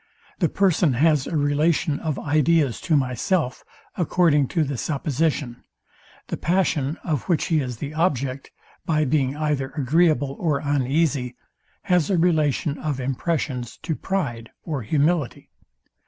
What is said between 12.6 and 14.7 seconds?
of impressions to pride